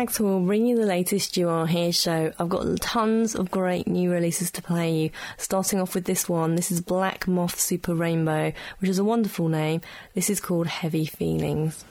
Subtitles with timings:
[0.00, 2.32] This is Maxwell you the latest You Are Here show.
[2.38, 5.10] I've got tons of great new releases to play you.
[5.36, 9.48] Starting off with this one, this is Black Moth Super Rainbow, which is a wonderful
[9.48, 9.82] name.
[10.14, 11.04] This is called Heavy.
[11.04, 11.84] Feelings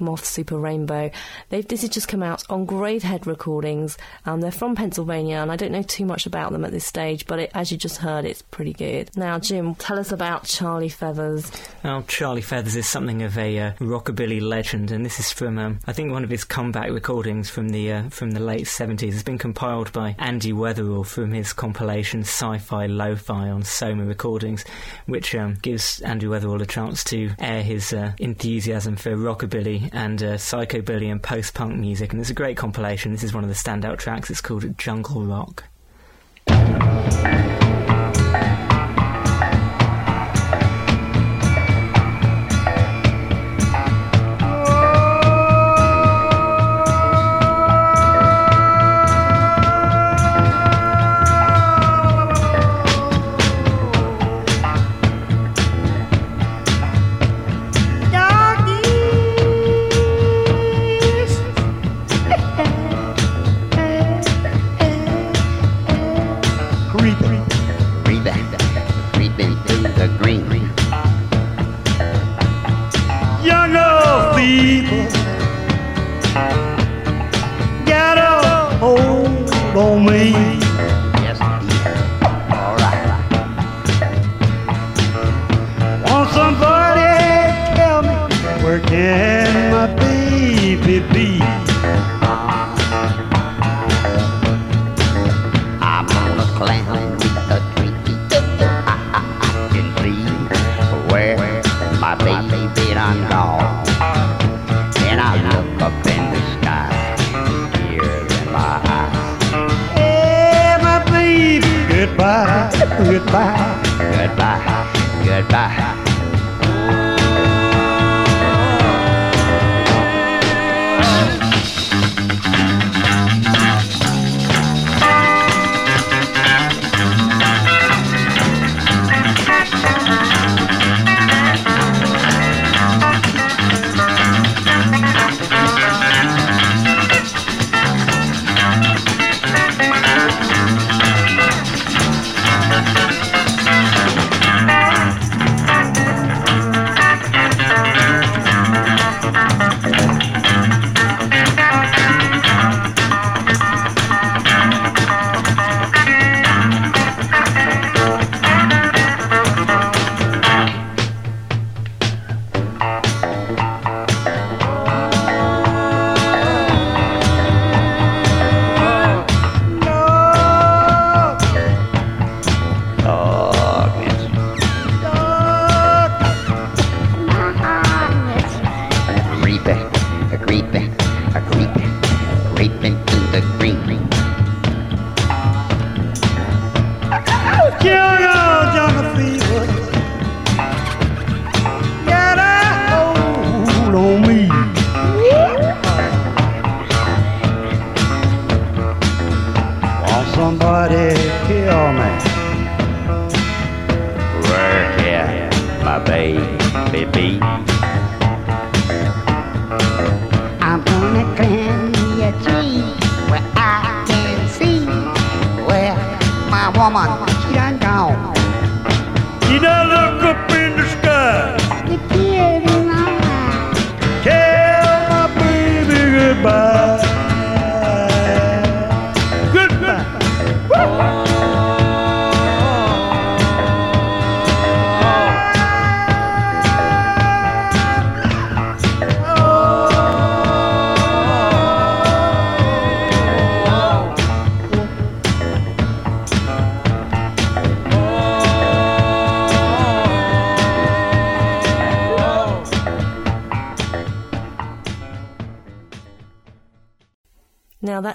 [0.00, 1.10] Moth Super Rainbow.
[1.48, 3.98] They've, this has just come out on Graveface Recordings.
[4.26, 7.26] Um, they're from Pennsylvania, and I don't know too much about them at this stage,
[7.26, 9.10] but it, as you just heard, it's pretty good.
[9.16, 11.50] Now, Jim, tell us about Charlie Feathers.
[11.82, 15.80] Well, Charlie Feathers is something of a uh, rockabilly legend, and this is from um,
[15.86, 19.14] I think one of his comeback recordings from the uh, from the late seventies.
[19.14, 24.64] It's been compiled by Andy Weatherall from his compilation Sci-Fi Lo-Fi on Soma Recordings,
[25.06, 30.22] which um, gives Andy Weatherall a chance to air his uh, enthusiasm for rockabilly and
[30.22, 32.12] uh, psychobilly and post-punk music.
[32.12, 33.12] And it's a great compilation.
[33.12, 34.30] This is one of the standout tracks.
[34.30, 35.64] It's called Jungle Rock.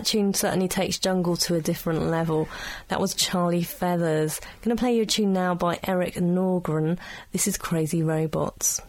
[0.10, 2.50] Tune certainly takes jungle to a different level.
[2.88, 4.42] That was Charlie Feathers.
[4.62, 6.98] Going to play you a tune now by Eric Norgren.
[7.32, 8.82] This is Crazy Robots.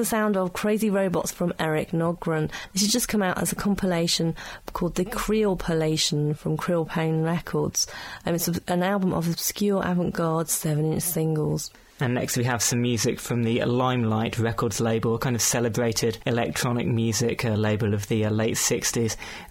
[0.00, 2.50] The sound of Crazy Robots from Eric Nogren.
[2.72, 4.34] This has just come out as a compilation
[4.72, 7.86] called The Creolpolation from Creel Pone Records.
[8.24, 11.70] Um, it's an album of obscure avant garde 7 inch singles.
[12.00, 16.16] And next we have some music from the Limelight Records label, a kind of celebrated
[16.24, 18.96] electronic music uh, label of the uh, late 60s.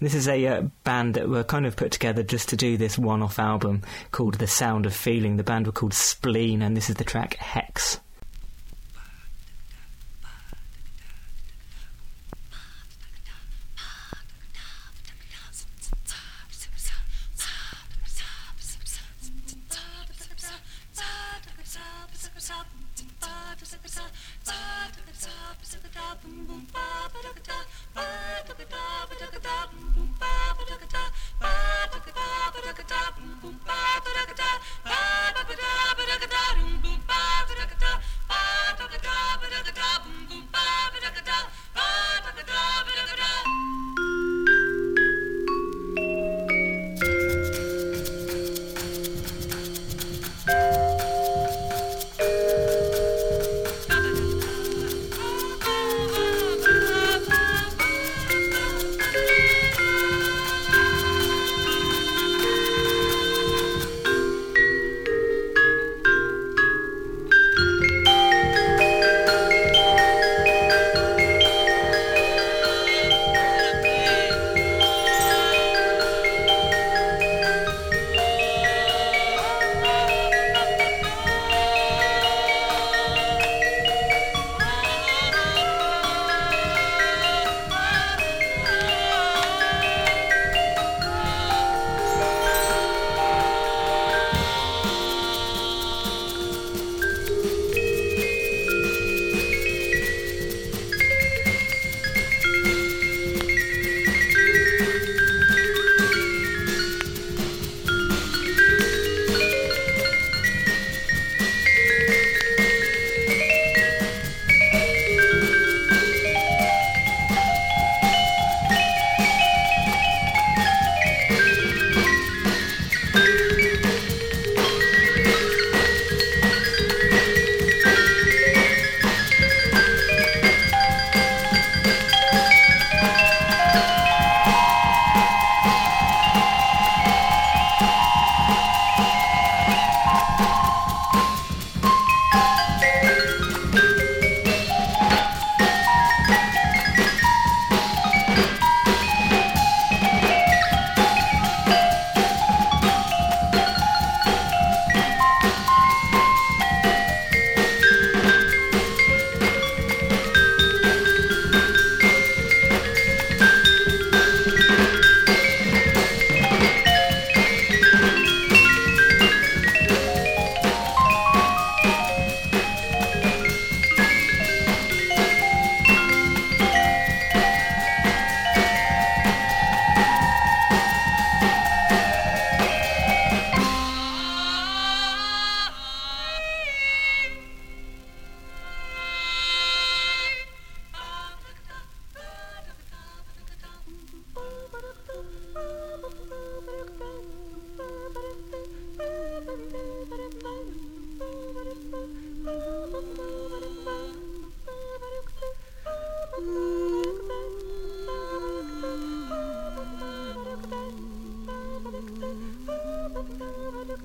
[0.00, 2.98] this is a uh, band that were kind of put together just to do this
[2.98, 5.36] one off album called The Sound of Feeling.
[5.36, 8.00] The band were called Spleen, and this is the track Hex.
[34.36, 34.44] Thank
[43.84, 43.89] you.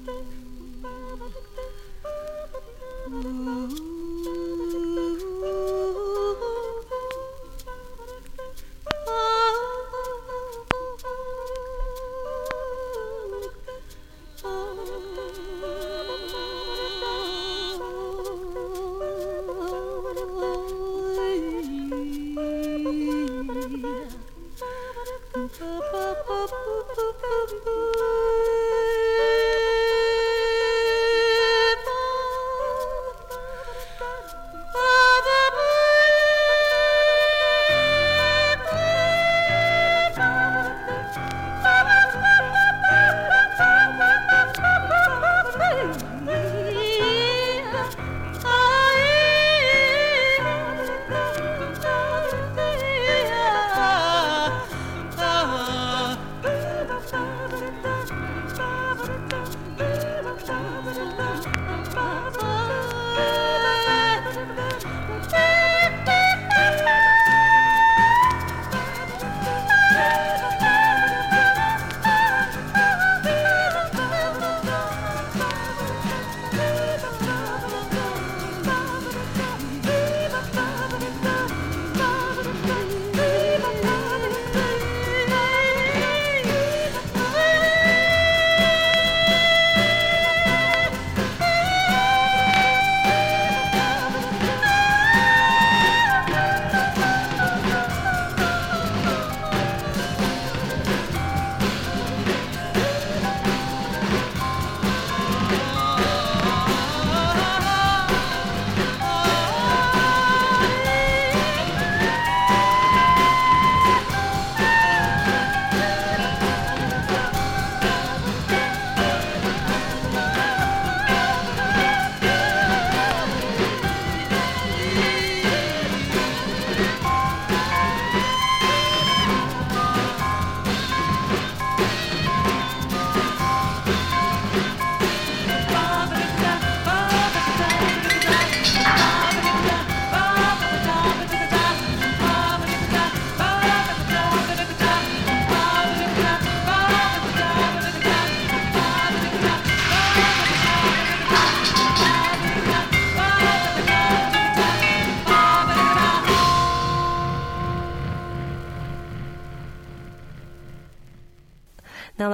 [0.05, 0.44] Bye.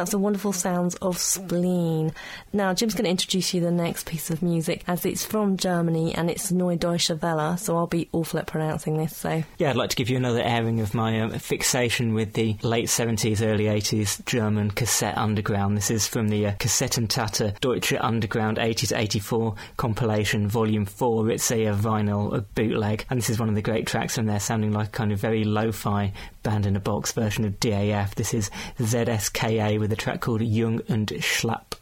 [0.02, 2.12] That's the wonderful sounds of Spleen.
[2.54, 6.16] Now Jim's going to introduce you the next piece of music as it's from Germany
[6.16, 9.16] and it's Neue Deutsche Welle, so I'll be awful at pronouncing this.
[9.16, 12.58] So yeah, I'd like to give you another airing of my um, fixation with the
[12.64, 15.78] late 70s, early 80s German cassette underground.
[15.78, 21.30] This is from the uh, Kassettentäter Deutsche Underground 80 to 84 compilation, volume 4.
[21.30, 24.26] It's a, a vinyl, a bootleg, and this is one of the great tracks from
[24.26, 26.12] there, sounding like kind of very lo-fi
[26.43, 28.15] band in a box version of DAF.
[28.15, 28.49] This is
[28.80, 31.73] ZSKA with a track called Jung and Schlapp.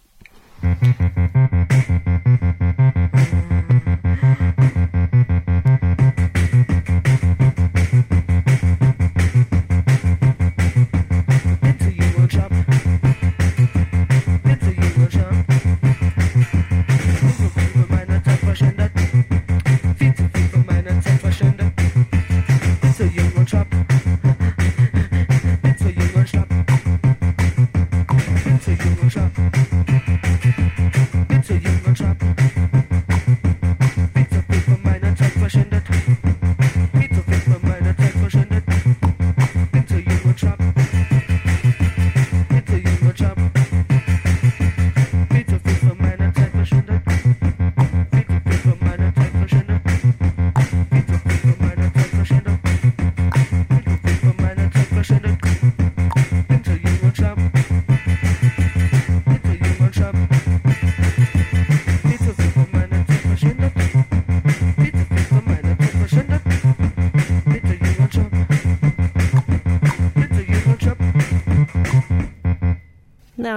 [0.62, 2.09] Mm-hmm.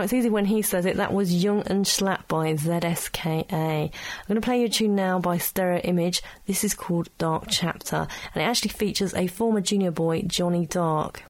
[0.00, 0.96] It's easy when he says it.
[0.96, 3.52] That was Jung and Schlapp by ZSKA.
[3.52, 3.90] I'm
[4.28, 6.22] going to play you a tune now by Stereo Image.
[6.46, 11.22] This is called Dark Chapter, and it actually features a former junior boy, Johnny Dark.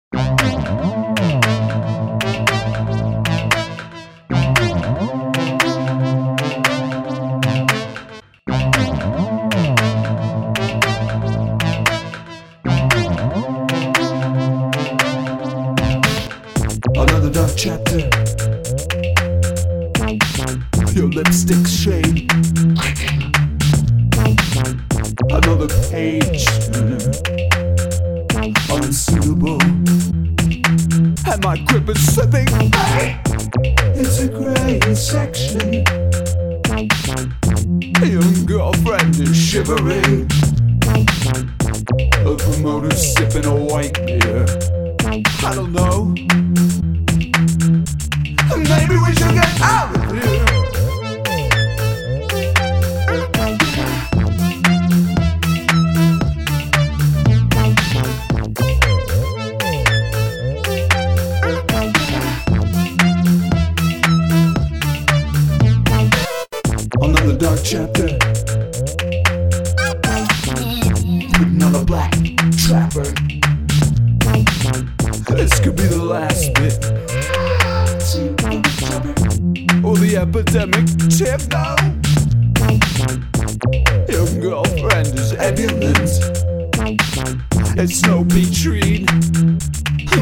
[88.53, 89.07] Petrine.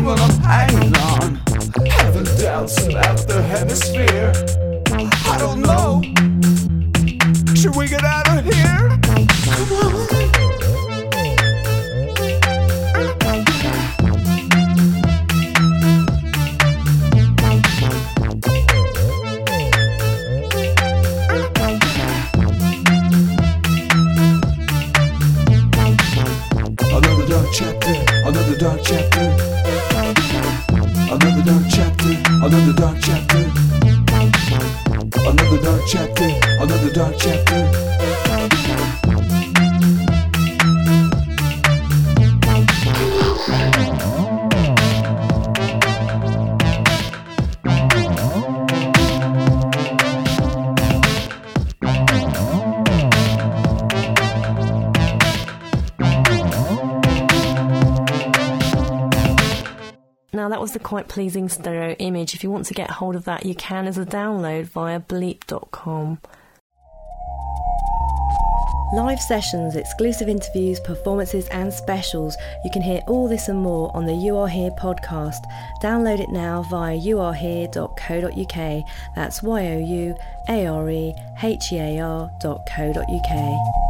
[0.05, 1.35] But I'm hanging on.
[1.85, 4.33] Having doubts about the hemisphere.
[5.27, 6.01] I don't know.
[7.57, 8.99] Should we get out of here?
[9.03, 10.20] Come on.
[28.61, 29.35] Dark chapter.
[31.11, 32.13] Another dark chapter,
[32.45, 33.39] another dark chapter.
[35.27, 38.00] Another dark chapter, another dark chapter.
[60.61, 62.35] That was the quite pleasing stereo image.
[62.35, 66.19] If you want to get hold of that, you can as a download via bleep.com.
[68.93, 72.37] Live sessions, exclusive interviews, performances, and specials.
[72.63, 75.43] You can hear all this and more on the You Are Here podcast.
[75.83, 78.85] Download it now via youarehere.co.uk.
[79.17, 80.15] That's Y O U
[80.51, 83.90] A R E H E A R.co.uk.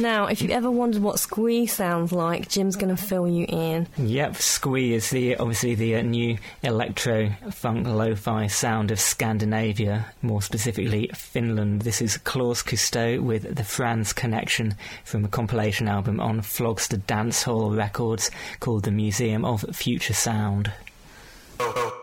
[0.00, 3.86] Now, if you've ever wondered what squee sounds like, Jim's going to fill you in.
[3.98, 10.40] Yep, Squee is the obviously the uh, new electro funk lo-fi sound of Scandinavia, more
[10.40, 11.82] specifically Finland.
[11.82, 17.76] This is Klaus Cousteau with the Franz Connection from a compilation album on Flogsta Danshall
[17.76, 20.72] Records called The Museum of Future Sound.
[21.60, 21.99] Hmm,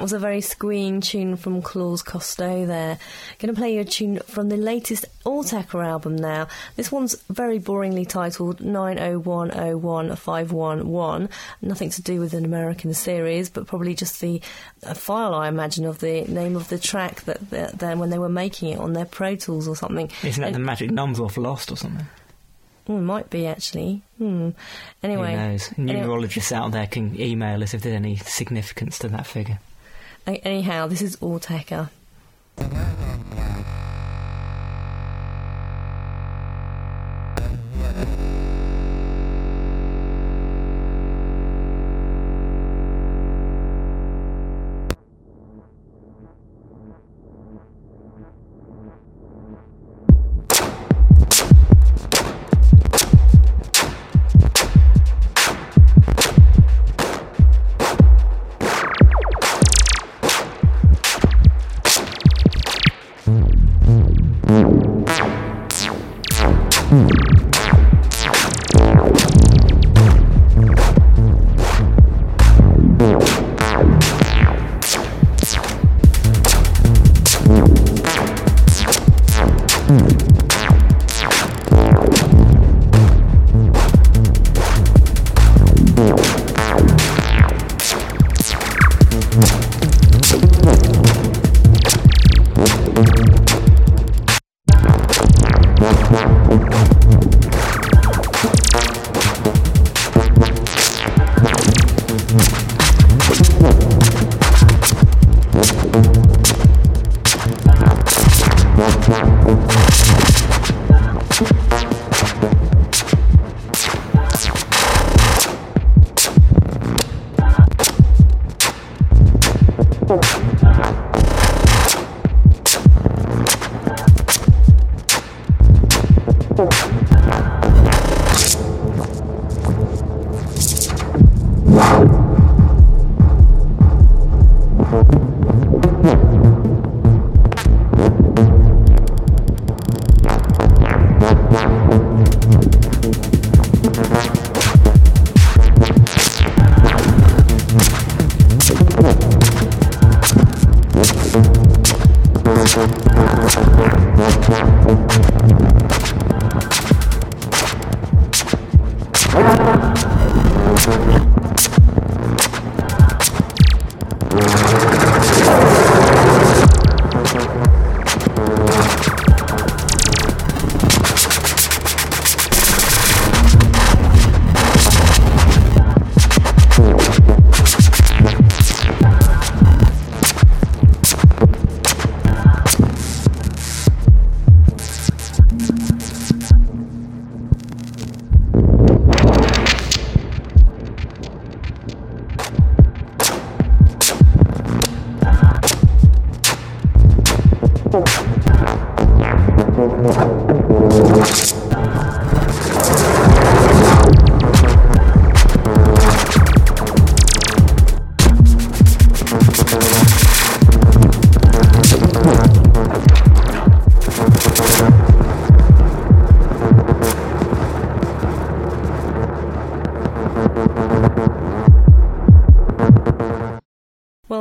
[0.00, 2.96] that was a very squeeing tune from Claus Costeau there.
[3.38, 6.48] Going to play you a tune from the latest Autechre album now.
[6.76, 11.28] This one's very boringly titled 901015111.
[11.60, 14.40] Nothing to do with an American series, but probably just the
[14.94, 18.70] file, I imagine, of the name of the track that, that, when they were making
[18.70, 20.10] it on their Pro Tools or something.
[20.22, 22.06] Isn't that and, the magic numbers off Lost or something?
[22.86, 24.00] Well, it might be actually.
[24.16, 24.52] Hmm.
[25.02, 25.68] Anyway, who knows?
[25.68, 26.64] Numerologists anyway.
[26.64, 29.58] out there can email us if there's any significance to that figure.
[30.26, 31.16] Anyhow, this is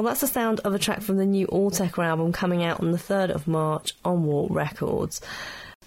[0.02, 0.10] Autechre.
[0.10, 2.98] that's the sound of a track from the new Autechre album coming out on the
[2.98, 5.22] 3rd of March on Warp Records.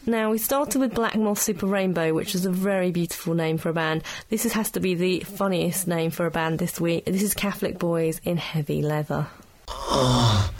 [0.05, 3.68] Now, we started with Black Moth Super Rainbow, which is a very beautiful name for
[3.68, 4.03] a band.
[4.31, 7.05] This has to be the funniest name for a band this week.
[7.05, 9.29] This is Catholic Boys in Heavy Leather.
[9.68, 10.51] Oh,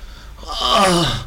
[0.47, 1.22] oh,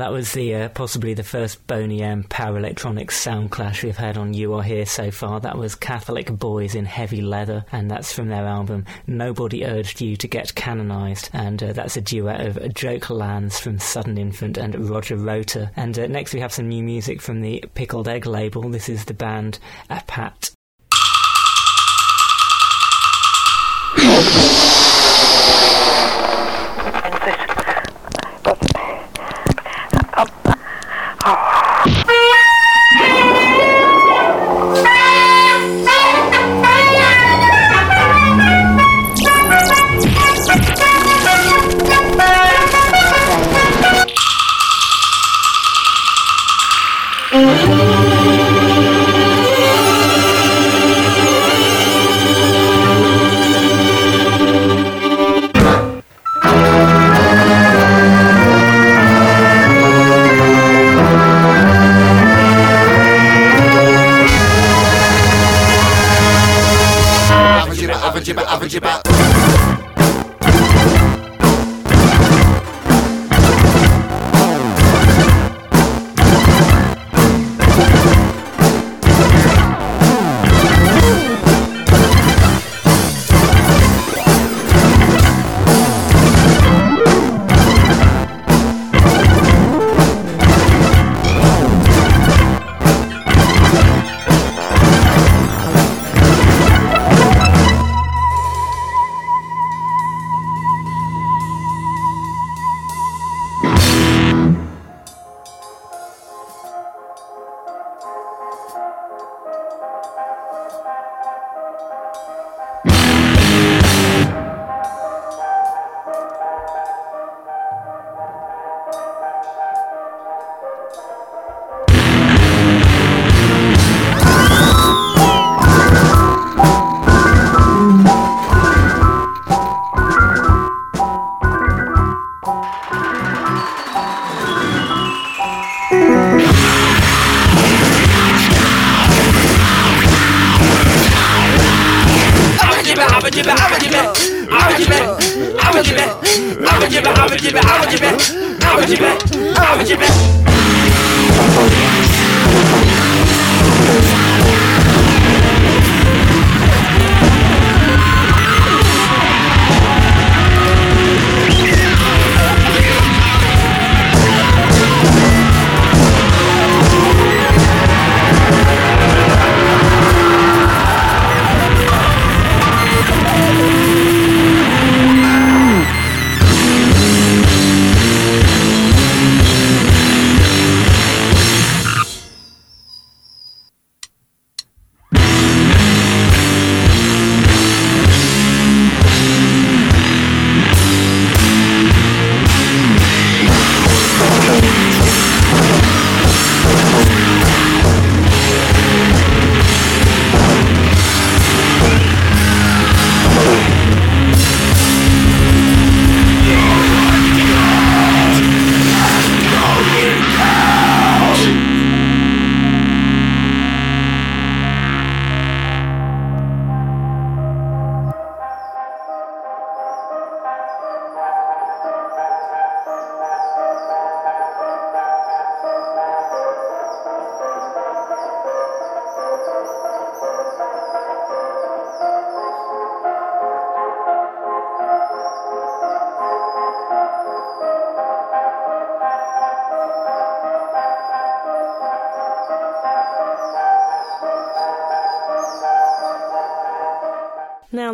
[0.00, 4.16] that was the uh, possibly the first Boney M power electronics sound clash we've had
[4.16, 5.40] on You Are Here so far.
[5.40, 10.16] That was Catholic Boys in Heavy Leather, and that's from their album Nobody Urged You
[10.16, 14.88] to Get Canonized, and uh, that's a duet of Joke Lanz from Sudden Infant and
[14.88, 15.70] Roger Rota.
[15.76, 18.68] And uh, next we have some new music from the Pickled Egg label.
[18.70, 19.58] This is the band
[19.90, 20.52] Apat.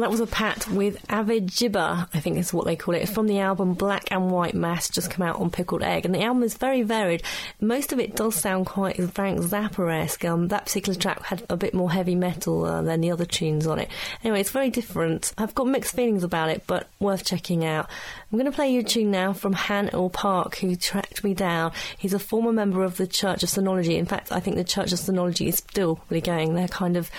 [0.01, 3.03] That was a pat with Avid Gibber, I think is what they call it.
[3.03, 6.05] It's from the album Black and White Mass, just come out on Pickled Egg.
[6.05, 7.23] And the album is very varied.
[7.61, 10.25] Most of it does sound quite Frank Zappa esque.
[10.25, 13.67] Um, that particular track had a bit more heavy metal uh, than the other tunes
[13.67, 13.89] on it.
[14.23, 15.33] Anyway, it's very different.
[15.39, 17.89] I've got mixed feelings about it, but worth checking out.
[18.31, 20.77] I'm going to play you a tune now from Han Earl Park, who
[21.25, 21.73] me down.
[21.99, 23.97] He's a former member of the Church of Sonology.
[23.97, 26.55] In fact, I think the Church of Sonology is still really going.
[26.55, 27.11] They're kind of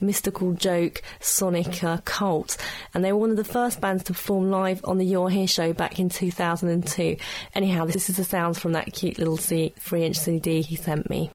[0.00, 2.56] mystical joke, sonic uh, cult.
[2.92, 5.46] And they were one of the first bands to perform live on the You're Here
[5.46, 7.16] show back in 2002.
[7.54, 9.72] Anyhow, this is the sounds from that cute little 3
[10.04, 11.30] inch CD he sent me.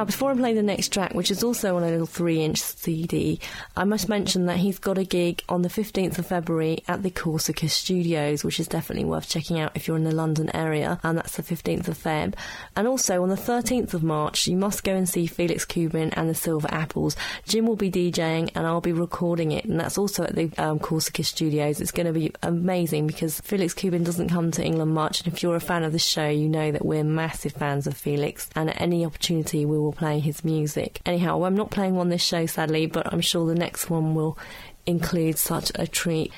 [0.00, 2.58] About, before I play the next track, which is also on a little three inch
[2.58, 3.38] CD,
[3.76, 7.10] I must mention that he's got a gig on the 15th of February at the
[7.10, 11.18] Corsica Studios, which is definitely worth checking out if you're in the London area, and
[11.18, 12.34] that's the 15th of Feb.
[12.76, 16.30] And also on the 13th of March, you must go and see Felix Kubin and
[16.30, 17.14] the Silver Apples.
[17.46, 20.78] Jim will be DJing and I'll be recording it, and that's also at the um,
[20.78, 21.78] Corsica Studios.
[21.78, 25.42] It's going to be amazing because Felix Kubin doesn't come to England much, and if
[25.42, 28.70] you're a fan of the show, you know that we're massive fans of Felix, and
[28.70, 31.00] at any opportunity, we will play his music.
[31.06, 34.38] Anyhow, I'm not playing one this show, sadly, but I'm sure the next one will
[34.86, 36.32] include such a treat.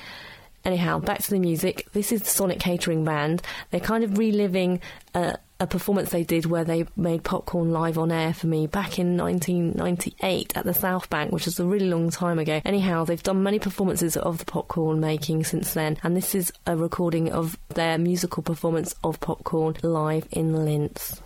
[0.65, 1.87] Anyhow, back to the music.
[1.91, 3.41] This is the Sonic Catering Band.
[3.71, 4.79] They're kind of reliving
[5.13, 5.37] a
[5.69, 10.57] performance they did where they made popcorn live on air for me back in 1998
[10.57, 12.61] at the South Bank, which is a really long time ago.
[12.65, 16.75] Anyhow, they've done many performances of the popcorn making since then, and this is a
[16.75, 21.21] recording of their musical performance of popcorn live in Linz.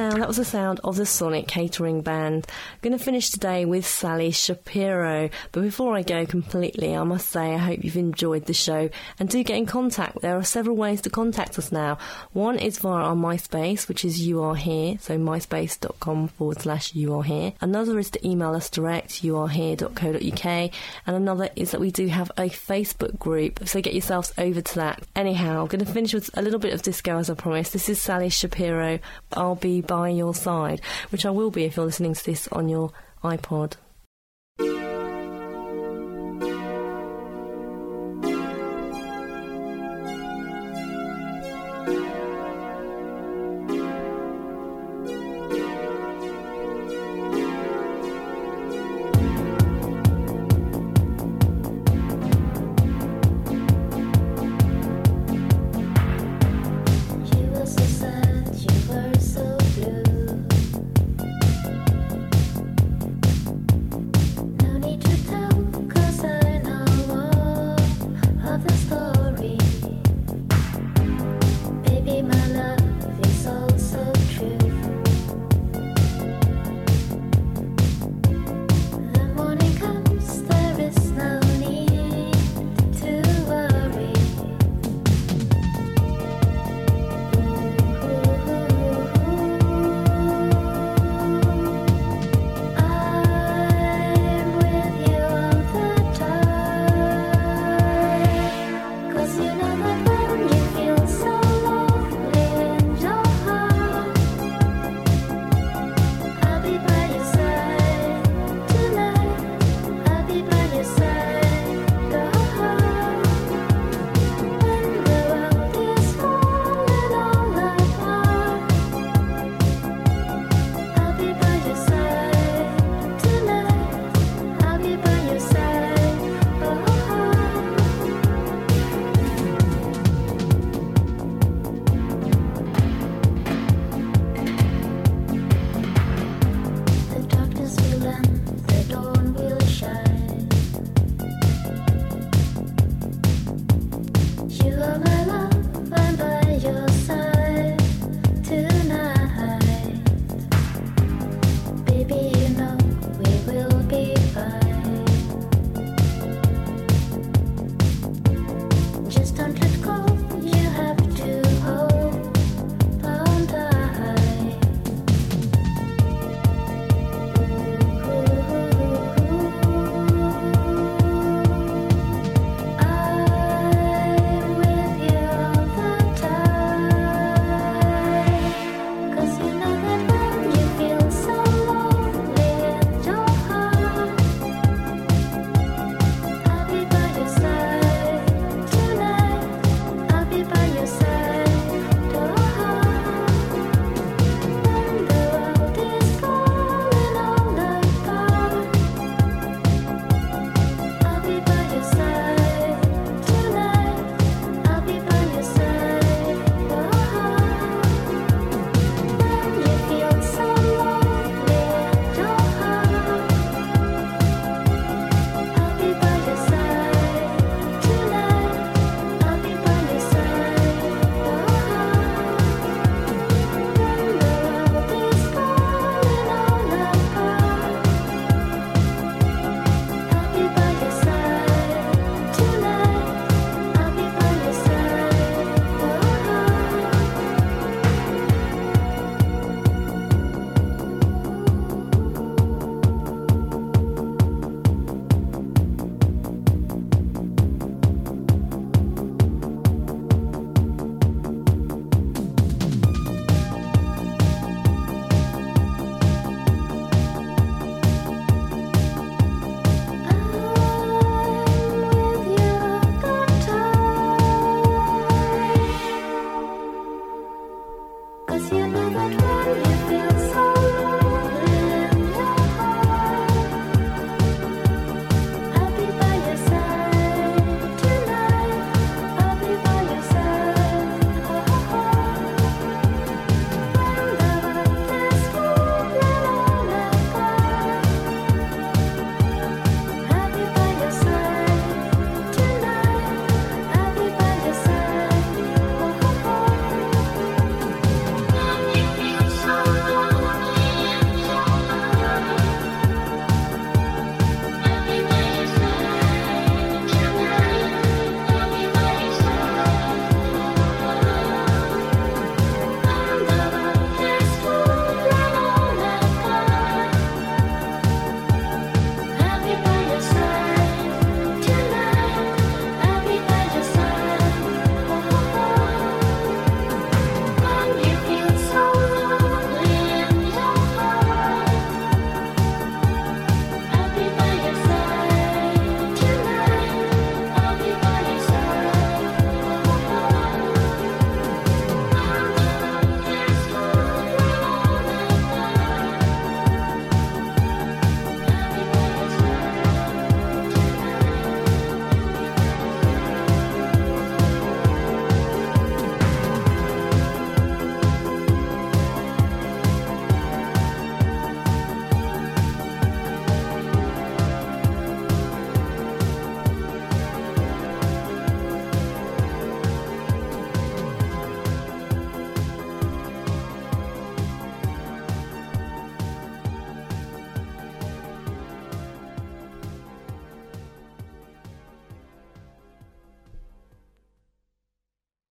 [0.00, 2.46] Now, that was the sound of the Sonic Catering Band.
[2.82, 5.28] Going to finish today with Sally Shapiro.
[5.52, 9.28] But before I go completely, I must say I hope you've enjoyed the show and
[9.28, 10.22] do get in contact.
[10.22, 11.98] There are several ways to contact us now.
[12.32, 17.16] One is via our MySpace, which is You Are Here, so myspace.com forward slash You
[17.16, 17.52] Are Here.
[17.60, 20.72] Another is to email us direct, youarehere.co.uk.
[21.06, 24.74] And another is that we do have a Facebook group, so get yourselves over to
[24.76, 25.02] that.
[25.14, 27.74] Anyhow, I'm going to finish with a little bit of disco as I promised.
[27.74, 29.00] This is Sally Shapiro.
[29.34, 32.69] I'll be by your side, which I will be if you're listening to this on
[32.70, 32.92] your
[33.22, 33.74] iPod.